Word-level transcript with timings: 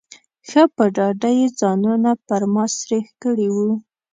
ښه 0.49 0.63
په 0.75 0.83
ډاډه 0.95 1.29
یې 1.39 1.47
ځانونه 1.59 2.11
پر 2.27 2.41
ما 2.53 2.65
سرېښ 2.77 3.07
کړي 3.23 3.47
وو. 3.55 3.71